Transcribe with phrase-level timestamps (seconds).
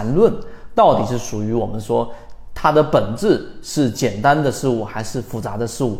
[0.00, 0.32] 缠论
[0.74, 2.10] 到底是属于我们说
[2.54, 5.98] 它的本质是简单的事物还是复杂的事物？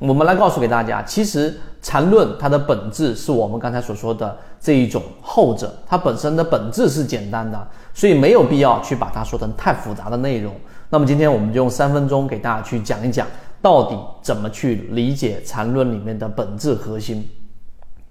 [0.00, 10.52] 我们来告诉给大家，其实缠论它的本质是我们刚才所说的这一种后者，它本身的本质是简单的，所以没有必要去把它说成太复杂的内容。
[10.90, 13.24] 那么今天我们就用三分钟给大家去讲一讲，
[13.62, 17.28] 到底怎么去理解缠论里面的本质核心。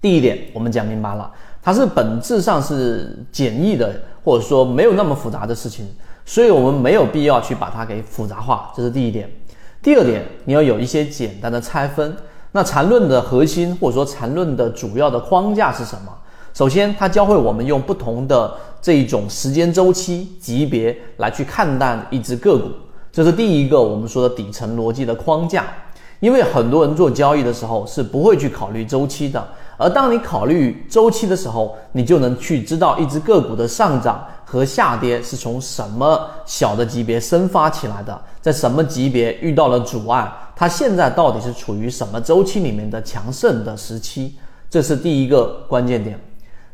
[0.00, 1.30] 第一点，我们讲明白了，
[1.62, 5.86] 它是本质上是简易的，或者说没有那么复杂的事情，
[6.24, 9.30] 所以我们没有必要去把它给复杂化，这是第一点。
[9.80, 12.16] 第二点，你要有一些简单的拆分。
[12.50, 16.12] 那缠论的核心，或者说缠论的主要的框架是什么？
[16.52, 22.70] 首先，它教会我们用不同的这一种时间周期级别来去看待一只个股，
[23.12, 25.66] 这是第一个我们说的底层逻辑的框架。
[26.18, 34.26] 因为很多人做交易的时候是不会去考虑周期的，而当你考虑周期的时候，你就能去知道一只个股的上涨。
[34.48, 40.32] 和下跌是从什么小的级别生发起来的，在什么级别遇到了阻碍？
[40.54, 44.36] 它现在到底是处于什么周期里面的强盛的时期？
[44.70, 46.16] 这是第一个关键点。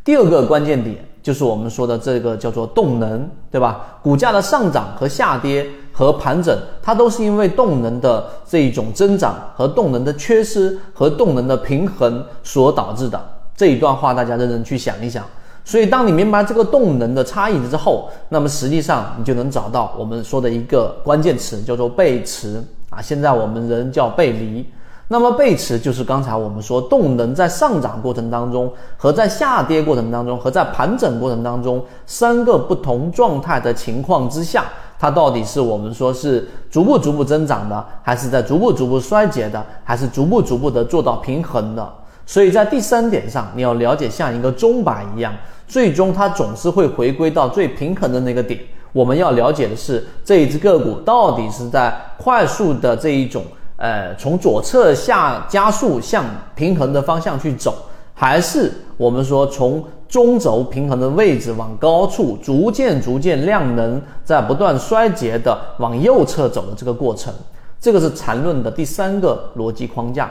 [0.04, 3.98] 第二个关键点就是我们说的这个叫做动能，对吧？
[4.02, 13.20] 股价的上涨和下跌和盘整，它都是因为动能的这一种增长和动能的缺失和动能的平衡所导致的。
[13.56, 15.24] 这一段话大家认真去想一想。
[15.64, 23.00] 所以，当你明白这个动能的差异之后，那么实际上你就能找到我们说的一个关键词，叫做背驰啊。
[23.00, 24.66] 现在我们人叫背离。
[25.12, 34.64] 那么背驰就是刚才我们说动能在上涨过程当中和在下跌过程当中和在盘整过程当中三个不同状态的情况之下，
[34.98, 41.86] 它到底是我们说是逐步逐步增长的，还是在逐步逐步衰竭的，还是逐步逐步的做到平衡的？
[42.24, 45.30] 所以在第三点上，你要了解像一个钟摆一样。
[45.68, 48.58] 最终它总是会回归到最平衡的那个点。
[48.94, 53.44] 我们要了解的是这一只个股到底是在快速的这一种
[53.82, 57.74] 呃从左侧下加速向平衡的方向去走，
[58.14, 67.34] 还是我们说从中轴平衡的位置往高处逐渐逐渐量能在不断衰竭的往右侧走的这个过程。
[67.80, 70.30] 这个是缠论的第三个逻辑框架。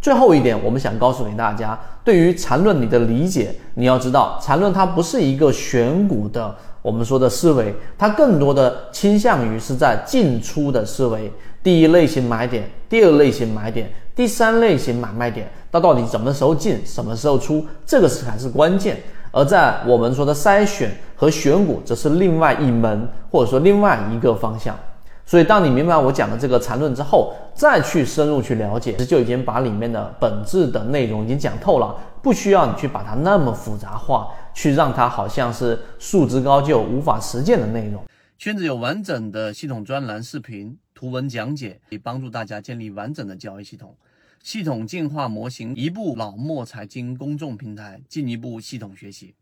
[0.00, 11.32] 最后一点，我们想告诉给大家，对于缠论你的理解，你要知道，缠论它不是一个选股的，我们说的思维，它更多的倾向于是在进出的思维。
[11.62, 19.00] 第一类型买点，第二类型买点，第三类型买卖点，它到底什么时候进，什么时候出，这个是才是关键。
[19.30, 24.78] 而在我们说的筛选和选股，则是另外一门，或者说另外一个方向。
[25.24, 38.02] 所以，当你明白我讲的这个缠论之后，再去深入去了解，就已经把里面的本质的内容已经讲透了，不需要你去把它那么复杂化，去让它好像是束之高就、无法实践的内容。
[38.36, 43.92] 圈子有完整的系统专栏、视频、图文讲解，可以帮助大家建立完整的交易系统，
[44.40, 49.34] 系统进化模型，一部老墨财经公众平台，进一步系统学习。